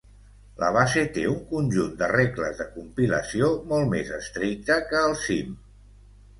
La 0.61 0.69
base 0.77 1.03
té 1.17 1.25
un 1.31 1.37
conjunt 1.51 1.91
de 1.99 2.09
regles 2.13 2.57
de 2.63 2.67
compilació 2.79 3.53
molt 3.75 3.95
més 3.95 4.13
estricte 4.19 4.83
que 4.91 5.07
el 5.13 5.19
cim. 5.29 5.57